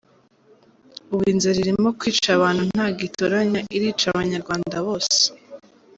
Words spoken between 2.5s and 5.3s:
ntago itoranya irica abanyarwanda bose.